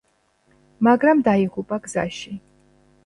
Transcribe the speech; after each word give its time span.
მაგრამ 0.87 1.21
დაიღუპა 1.27 1.79
გზაში. 1.87 2.35